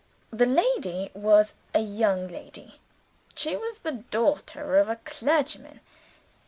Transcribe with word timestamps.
The 0.31 0.47
lady 0.47 1.11
was 1.13 1.53
a 1.75 1.79
young 1.81 2.27
lady. 2.27 2.79
She 3.35 3.55
was 3.55 3.81
the 3.81 3.91
daughter 3.91 4.77
of 4.79 4.89
a 4.89 4.95
clergyman. 4.95 5.79